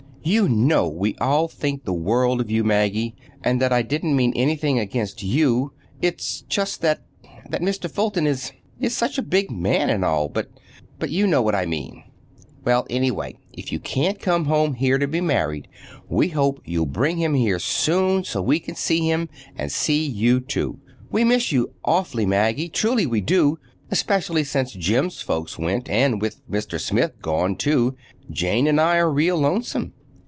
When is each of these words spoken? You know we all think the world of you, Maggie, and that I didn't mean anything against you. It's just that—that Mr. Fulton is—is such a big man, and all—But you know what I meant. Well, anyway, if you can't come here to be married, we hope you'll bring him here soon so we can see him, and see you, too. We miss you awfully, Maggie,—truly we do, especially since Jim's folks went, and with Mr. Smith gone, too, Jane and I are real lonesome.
You 0.23 0.47
know 0.47 0.87
we 0.87 1.15
all 1.15 1.47
think 1.47 1.83
the 1.83 1.93
world 1.93 2.41
of 2.41 2.51
you, 2.51 2.63
Maggie, 2.63 3.15
and 3.43 3.59
that 3.59 3.73
I 3.73 3.81
didn't 3.81 4.15
mean 4.15 4.33
anything 4.35 4.77
against 4.77 5.23
you. 5.23 5.73
It's 5.99 6.41
just 6.41 6.81
that—that 6.81 7.61
Mr. 7.63 7.89
Fulton 7.89 8.27
is—is 8.27 8.95
such 8.95 9.17
a 9.17 9.23
big 9.23 9.49
man, 9.49 9.89
and 9.89 10.05
all—But 10.05 10.51
you 11.09 11.25
know 11.25 11.41
what 11.41 11.55
I 11.55 11.65
meant. 11.65 12.03
Well, 12.63 12.85
anyway, 12.87 13.39
if 13.53 13.71
you 13.71 13.79
can't 13.79 14.19
come 14.19 14.75
here 14.75 14.99
to 14.99 15.07
be 15.07 15.21
married, 15.21 15.67
we 16.07 16.27
hope 16.27 16.61
you'll 16.65 16.85
bring 16.85 17.17
him 17.17 17.33
here 17.33 17.57
soon 17.57 18.23
so 18.23 18.43
we 18.43 18.59
can 18.59 18.75
see 18.75 19.09
him, 19.09 19.27
and 19.57 19.71
see 19.71 20.05
you, 20.05 20.39
too. 20.39 20.77
We 21.09 21.23
miss 21.23 21.51
you 21.51 21.73
awfully, 21.83 22.27
Maggie,—truly 22.27 23.07
we 23.07 23.21
do, 23.21 23.57
especially 23.89 24.43
since 24.43 24.71
Jim's 24.73 25.19
folks 25.23 25.57
went, 25.57 25.89
and 25.89 26.21
with 26.21 26.47
Mr. 26.47 26.79
Smith 26.79 27.23
gone, 27.23 27.55
too, 27.55 27.95
Jane 28.29 28.67
and 28.67 28.79
I 28.79 28.97
are 28.97 29.09
real 29.09 29.37
lonesome. 29.39 29.93